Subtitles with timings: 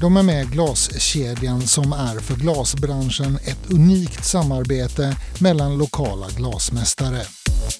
[0.00, 7.22] De är med i glaskedjan som är för glasbranschen ett unikt samarbete mellan lokala glasmästare.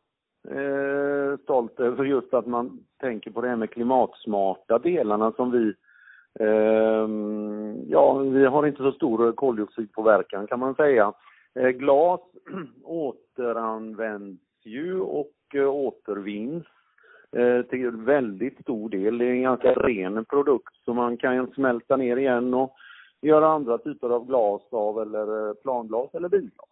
[0.48, 5.74] eh, stolt över just att man tänker på det här med klimatsmarta delarna som vi
[6.40, 7.08] eh,
[7.88, 11.12] Ja, vi har inte så stor koldioxidpåverkan kan man säga.
[11.54, 12.20] Eh, glas
[12.84, 16.64] återanvänds ju och eh, återvinns
[17.36, 19.18] Eh, till väldigt stor del.
[19.18, 22.76] Det är en ganska ren produkt så man kan smälta ner igen och
[23.20, 26.68] göra andra typer av glas av eller eh, planglas eller bilglas.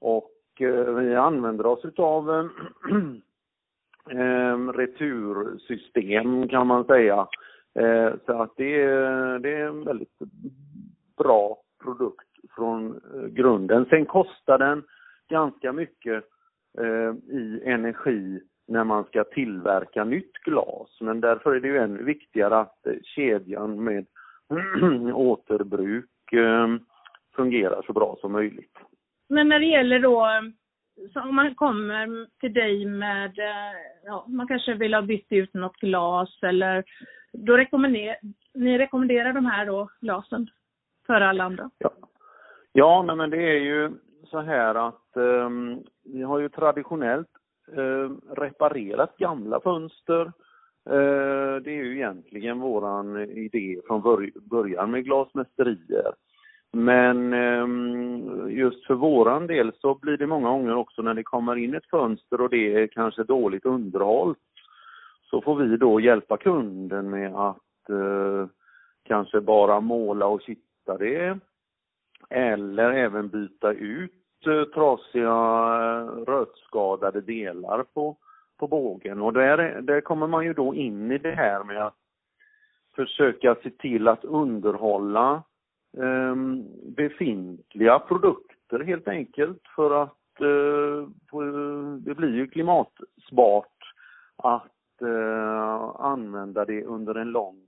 [0.00, 2.30] Och eh, vi använder oss utav
[4.10, 7.28] eh, retursystem kan man säga.
[7.74, 10.18] Eh, så att det är, det är en väldigt
[11.16, 13.86] bra produkt från grunden.
[13.90, 14.82] Sen kostar den
[15.28, 16.24] ganska mycket
[16.78, 20.98] eh, i energi när man ska tillverka nytt glas.
[21.00, 24.06] Men därför är det ju ännu viktigare att kedjan med
[25.14, 26.68] återbruk eh,
[27.36, 28.78] fungerar så bra som möjligt.
[29.28, 30.26] Men när det gäller då,
[31.14, 35.76] om man kommer till dig med, eh, ja, man kanske vill ha bytt ut något
[35.76, 36.84] glas eller
[37.32, 38.16] då rekommenderar,
[38.54, 40.46] ni rekommenderar de här då glasen
[41.06, 41.70] för alla andra?
[41.78, 41.90] Ja,
[42.72, 43.90] ja nej, men det är ju
[44.30, 47.37] så här att um, vi har ju traditionellt eh,
[47.76, 50.32] Eh, reparerat gamla fönster.
[50.90, 56.12] Eh, det är ju egentligen våran idé från början med glasmästerier.
[56.72, 57.66] Men eh,
[58.56, 61.90] just för våran del så blir det många gånger också när det kommer in ett
[61.90, 64.34] fönster och det är kanske dåligt underhåll.
[65.30, 68.46] så får vi då hjälpa kunden med att eh,
[69.04, 71.38] kanske bara måla och kitta det
[72.30, 78.16] eller även byta ut Eh, trasiga eh, rötskadade delar på,
[78.58, 79.20] på bågen.
[79.22, 81.96] Och där, där kommer man ju då in i det här med att
[82.96, 85.42] försöka se till att underhålla
[85.96, 86.34] eh,
[86.96, 91.08] befintliga produkter helt enkelt för att eh,
[91.98, 93.94] det blir ju klimatsmart
[94.36, 97.62] att eh, använda det under en lång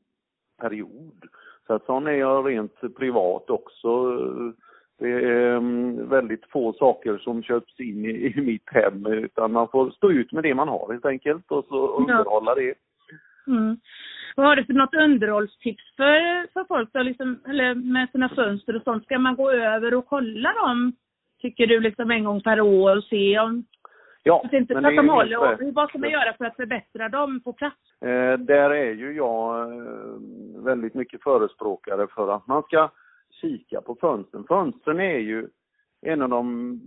[0.60, 1.24] period.
[1.66, 4.52] Så att sån är jag rent privat också eh,
[5.00, 9.68] det är mm, väldigt få saker som köps in i, i mitt hem utan man
[9.68, 12.74] får stå ut med det man har helt enkelt och så underhålla det.
[13.46, 13.76] Mm.
[14.36, 18.76] Vad har du för något underhållstips för, för folk då, liksom, eller med sina fönster
[18.76, 19.04] och sånt?
[19.04, 20.92] Ska man gå över och kolla dem,
[21.42, 23.64] tycker du, liksom en gång per år och se om
[24.22, 25.38] Ja, att inte, men att de håller.
[25.38, 27.76] Och vad ska man göra för att förbättra dem på plats?
[28.00, 32.90] Eh, där är ju jag eh, väldigt mycket förespråkare för att man ska
[33.40, 34.44] kika på fönstren.
[34.48, 35.48] Fönstren är ju
[36.02, 36.80] en av de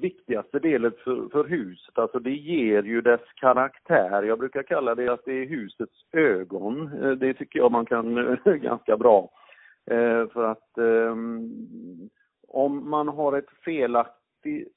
[0.00, 1.98] viktigaste delarna för, för, huset.
[1.98, 4.22] Alltså det ger ju dess karaktär.
[4.22, 7.02] Jag brukar kalla det att det är husets ögon.
[7.02, 9.30] Eh, det tycker jag man kan eh, ganska bra.
[9.90, 11.16] Eh, för att eh,
[12.48, 14.68] om man har ett felaktig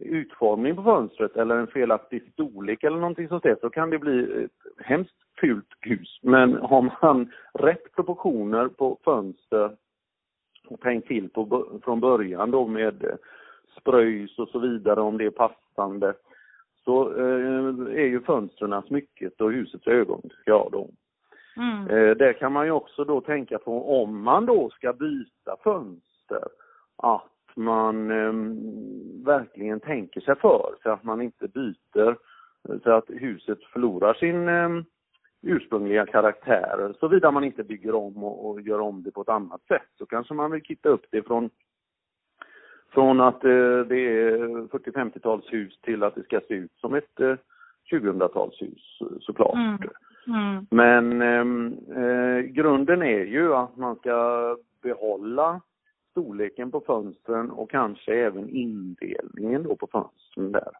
[0.00, 4.44] utformning på fönstret eller en felaktig storlek eller någonting sånt där så kan det bli
[4.44, 6.18] ett hemskt fult hus.
[6.22, 9.76] Men har man rätt proportioner på fönster
[10.76, 13.14] tänkt till på, från början då med eh,
[13.80, 16.14] spröjs och så vidare om det är passande
[16.84, 20.88] så eh, är ju fönstren smycket och husets ögon, tycker jag då.
[21.56, 21.88] Mm.
[21.88, 26.44] Eh, det kan man ju också då tänka på om man då ska byta fönster
[26.96, 28.32] att man eh,
[29.24, 32.16] verkligen tänker sig för så att man inte byter
[32.82, 34.68] så att huset förlorar sin eh,
[35.42, 36.94] ursprungliga karaktär.
[37.00, 40.06] Såvida man inte bygger om och, och, gör om det på ett annat sätt så
[40.06, 41.50] kanske man vill kitta upp det från
[42.90, 47.36] från att eh, det är 40-50-talshus till att det ska se ut som ett eh,
[47.92, 49.54] 2000-talshus såklart.
[49.54, 49.78] Mm.
[50.26, 50.66] Mm.
[50.70, 55.60] Men ehm, eh, grunden är ju att man ska behålla
[56.10, 60.72] storleken på fönstren och kanske även indelningen då på fönstren där.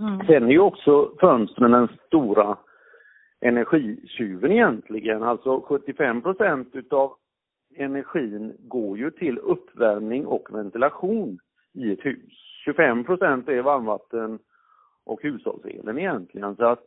[0.00, 0.26] Mm.
[0.26, 2.56] Sen är ju också fönstren den stora
[3.40, 5.22] energitjuven egentligen.
[5.22, 7.14] Alltså 75 procent utav
[7.76, 11.38] energin går ju till uppvärmning och ventilation
[11.72, 12.32] i ett hus.
[12.64, 14.38] 25 procent är varmvatten
[15.04, 16.56] och hushållselen egentligen.
[16.56, 16.86] Så att,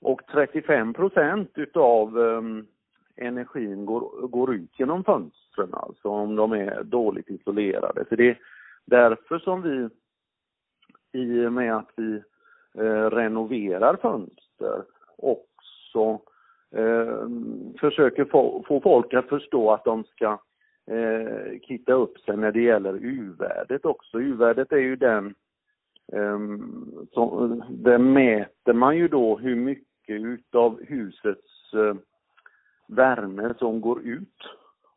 [0.00, 2.66] och 35 procent utav um,
[3.16, 8.04] energin går, går ut genom fönstren, alltså om de är dåligt isolerade.
[8.08, 8.38] Så det är
[8.84, 9.88] därför som vi,
[11.12, 12.22] i och med att vi
[12.78, 14.82] eh, renoverar fönster,
[15.18, 15.46] och
[15.94, 16.20] också
[16.76, 17.28] eh,
[17.80, 20.38] försöker få, få folk att förstå att de ska
[20.90, 24.20] eh, kitta upp sig när det gäller U-värdet också.
[24.20, 25.34] U-värdet är ju den,
[26.12, 26.38] eh,
[27.12, 31.94] som, där mäter man ju då hur mycket utav husets eh,
[32.88, 34.42] värme som går ut.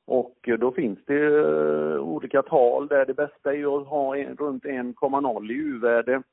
[0.06, 4.18] Och eh, då finns det eh, olika tal där det bästa är ju att ha
[4.18, 6.24] en, runt 1,0 i U-värde.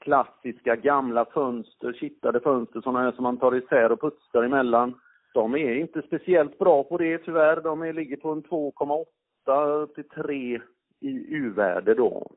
[0.00, 4.94] Klassiska gamla fönster, kittade fönster, sådana som man tar isär och putsar emellan.
[5.34, 7.60] De är inte speciellt bra på det tyvärr.
[7.60, 10.60] De är, ligger på en 2,8 till 3
[11.00, 12.30] i U-värde då.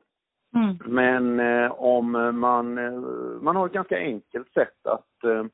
[0.54, 0.78] Mm.
[0.86, 2.92] Men eh, om man, eh,
[3.40, 5.44] man har ett ganska enkelt sätt att eh,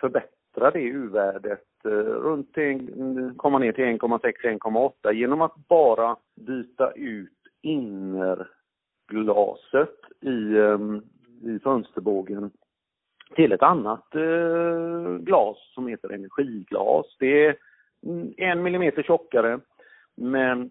[0.00, 6.16] förbättra det U-värdet eh, runt en, komma ner till 1,6-1,8 genom att bara
[6.46, 7.32] byta ut
[7.62, 8.50] innerglaset
[10.20, 10.78] i, eh,
[11.42, 12.50] i fönsterbågen
[13.34, 17.16] till ett annat eh, glas som heter energiglas.
[17.18, 17.56] Det är
[18.06, 19.60] mm, en millimeter tjockare
[20.14, 20.70] men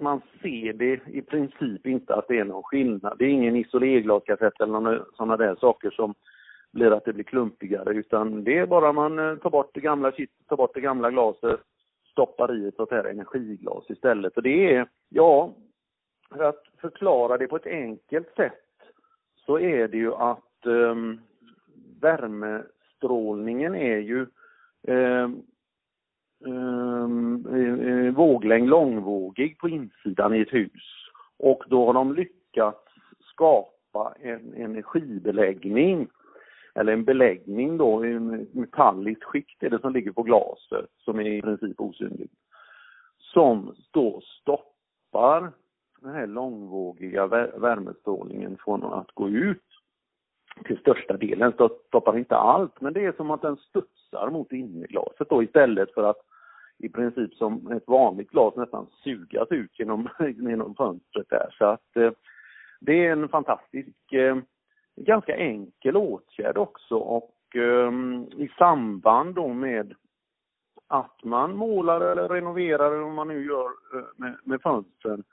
[0.00, 3.16] man ser det i princip inte att det är någon skillnad.
[3.18, 6.14] Det är ingen isolerglaskassett eller någon, sådana där saker som
[6.72, 10.12] blir att det blir klumpigare utan det är bara man eh, tar bort det gamla
[10.12, 11.60] kittet, tar bort det gamla glaset,
[12.10, 14.36] stoppar i ett sånt här energiglas istället.
[14.36, 15.52] Och det är, ja,
[16.30, 18.63] för att förklara det på ett enkelt sätt
[19.46, 20.94] så är det ju att eh,
[22.00, 24.26] värmestrålningen är ju
[24.88, 25.28] eh,
[26.46, 27.08] eh,
[28.14, 31.10] våglängd långvågig på insidan i ett hus.
[31.38, 32.88] Och då har de lyckats
[33.20, 36.08] skapa en energibeläggning
[36.74, 41.26] eller en beläggning då, en metalliskt skikt är det som ligger på glaset som är
[41.26, 42.32] i princip osynligt.
[43.18, 45.52] Som då stoppar
[46.04, 49.62] den här långvågiga värmestrålningen från att gå ut
[50.64, 55.28] till största delen, stoppar inte allt, men det är som att den studsar mot innerglaset
[55.28, 56.20] då istället för att
[56.78, 61.54] i princip som ett vanligt glas nästan sugas ut genom, genom fönstret där.
[61.58, 62.10] Så att eh,
[62.80, 64.36] det är en fantastisk, eh,
[64.96, 67.92] ganska enkel åtgärd också och eh,
[68.36, 69.94] i samband då med
[70.86, 75.24] att man målar eller renoverar eller vad man nu gör eh, med, med fönstren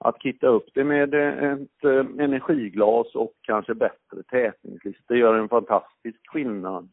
[0.00, 5.00] att kitta upp det med eh, ett eh, energiglas och kanske bättre tätningslist.
[5.08, 6.88] Det gör en fantastisk skillnad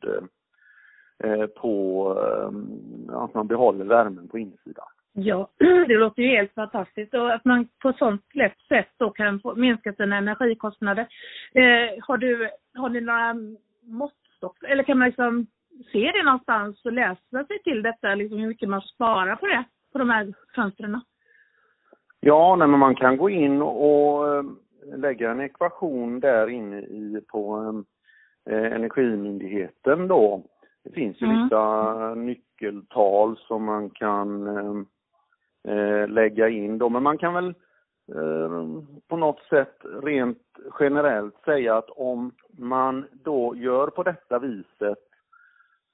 [1.24, 2.12] eh, på
[3.10, 4.86] att man behåller värmen på insidan.
[5.20, 5.50] Ja,
[5.88, 9.56] det låter ju helt fantastiskt och att man på sånt lätt sätt då kan få
[9.56, 11.08] minska sina energikostnader.
[11.54, 13.36] Eh, har du, har ni några
[13.82, 15.48] måttstock eller kan man liksom
[15.92, 19.64] se det någonstans och läsa sig till detta, liksom hur mycket man sparar på det,
[19.92, 21.02] på de här fönstren?
[22.28, 24.44] Ja, nej, men man kan gå in och eh,
[24.84, 27.74] lägga en ekvation där inne i, på
[28.50, 30.44] eh, Energimyndigheten då.
[30.84, 31.44] Det finns ju mm.
[31.44, 37.54] vissa nyckeltal som man kan eh, eh, lägga in då, men man kan väl
[38.16, 40.44] eh, på något sätt rent
[40.80, 45.00] generellt säga att om man då gör på detta viset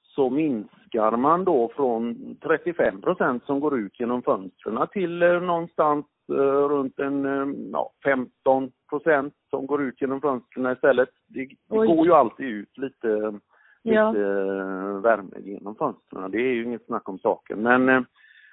[0.02, 6.06] så minskar man då från 35 procent som går ut genom fönstren till eh, någonstans
[6.06, 11.08] Eh, runt en eh, ja, 15 procent som går ut genom fönstren istället.
[11.26, 13.40] Det, det går ju alltid ut lite,
[13.82, 14.10] ja.
[14.10, 16.30] lite eh, värme genom fönstren.
[16.30, 17.62] Det är ju inget snack om saken.
[17.62, 18.06] Men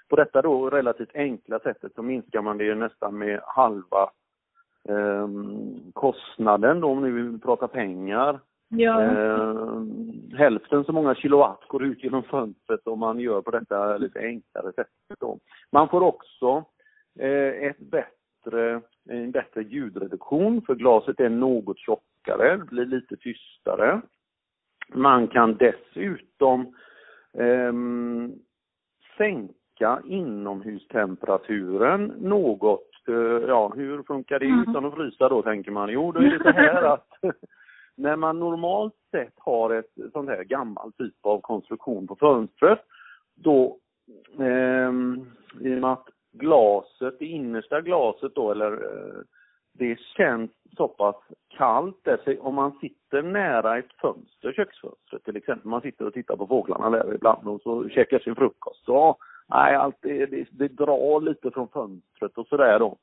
[0.09, 4.09] på detta då relativt enkla sättet så minskar man det ju nästan med halva
[4.89, 5.27] eh,
[5.93, 8.39] kostnaden då om nu vi pratar pengar.
[8.69, 9.01] Ja.
[9.01, 9.81] Eh,
[10.37, 14.65] hälften så många kilowatt går ut genom fönstret om man gör på detta lite enklare
[14.65, 15.19] sättet.
[15.19, 15.39] Då.
[15.71, 16.70] Man får också Eh,
[17.19, 24.01] ett bättre en bättre ljudreduktion för glaset är något tjockare, blir lite tystare.
[24.93, 26.75] Man kan dessutom
[27.33, 27.73] eh,
[29.17, 32.89] sänka inomhustemperaturen något.
[33.07, 33.15] Eh,
[33.47, 34.69] ja, hur funkar det mm.
[34.69, 35.89] utan att frysa då tänker man?
[35.89, 37.07] Jo, då är det så här att
[37.95, 42.79] när man normalt sett har ett sånt här gammalt typ av konstruktion på fönstret,
[43.35, 43.77] då
[44.39, 44.91] eh,
[45.59, 49.21] i och med att glaset, det innersta glaset då, eller eh,
[49.73, 51.15] det känns så pass
[51.49, 56.35] kallt där, om man sitter nära ett fönster, köksfönster till exempel, man sitter och tittar
[56.35, 59.17] på fåglarna där ibland och så käkar sin frukost, så
[59.49, 62.97] nej, allt det, det, det drar lite från fönstret och sådär då.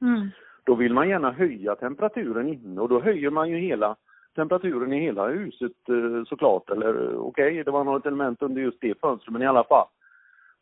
[0.00, 0.28] Mm.
[0.64, 3.96] Då vill man gärna höja temperaturen inne och då höjer man ju hela
[4.34, 8.80] temperaturen i hela huset eh, såklart, eller okej, okay, det var något element under just
[8.80, 9.86] det fönstret, men i alla fall.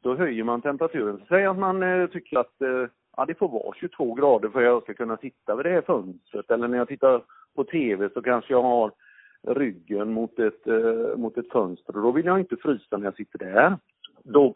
[0.02, 1.22] Då höjer man temperaturen.
[1.28, 4.64] Säg att man eh, tycker att eh, ja, det får vara 22 grader för att
[4.64, 6.50] jag ska kunna sitta vid det här fönstret.
[6.50, 7.22] Eller när jag tittar
[7.56, 8.92] på TV så kanske jag har
[9.46, 13.16] ryggen mot ett, eh, mot ett fönster och då vill jag inte frysa när jag
[13.16, 13.76] sitter där.
[14.22, 14.54] Då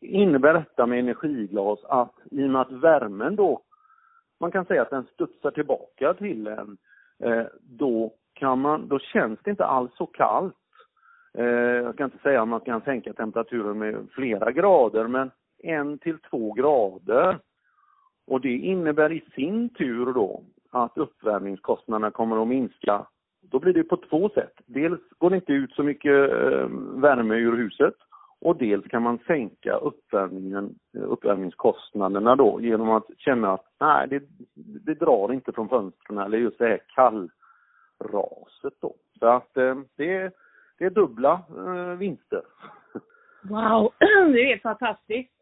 [0.00, 3.60] innebär detta med energiglas att i och med att värmen då,
[4.40, 6.76] man kan säga att den studsar tillbaka till en,
[7.18, 10.54] eh, då kan man, då känns det inte alls så kallt.
[11.38, 11.44] Eh,
[11.84, 15.30] jag ska inte säga att man kan sänka temperaturen med flera grader, men
[15.62, 17.38] en till två grader.
[18.26, 23.06] Och det innebär i sin tur då att uppvärmningskostnaderna kommer att minska.
[23.40, 24.52] Då blir det på två sätt.
[24.66, 27.94] Dels går det inte ut så mycket eh, värme ur huset
[28.40, 34.22] och dels kan man sänka uppvärmningen, eh, uppvärmningskostnaderna då genom att känna att nej, det,
[34.54, 38.94] det drar inte från fönstren eller just det här kallraset då.
[39.18, 40.34] Så att eh, det,
[40.78, 42.42] det är dubbla eh, vinster.
[43.42, 43.92] Wow,
[44.32, 45.34] det är fantastiskt.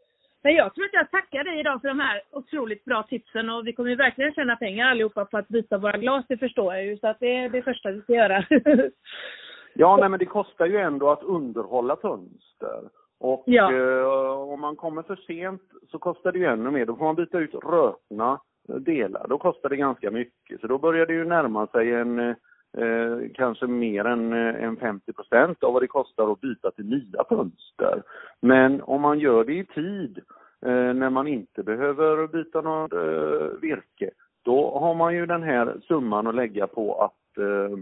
[0.43, 3.67] Men jag tror att jag tackar dig idag för de här otroligt bra tipsen och
[3.67, 6.85] vi kommer ju verkligen tjäna pengar allihopa på att byta våra glas, det förstår jag
[6.85, 6.99] ju.
[6.99, 8.45] Så att det är det första vi ska göra.
[9.75, 12.83] ja, nej men det kostar ju ändå att underhålla fönster.
[13.21, 13.73] Och ja.
[13.73, 16.87] eh, om man kommer för sent så kostar det ju ännu mer.
[16.87, 19.27] Då får man byta ut rötna delar.
[19.29, 20.61] Då kostar det ganska mycket.
[20.61, 22.35] Så då börjar det ju närma sig en
[22.79, 26.87] eh, kanske mer än, eh, än 50 procent av vad det kostar att byta till
[26.87, 28.02] nya fönster.
[28.41, 30.19] Men om man gör det i tid
[30.67, 34.11] eh, när man inte behöver byta något eh, virke,
[34.45, 37.76] då har man ju den här summan att lägga på att eh,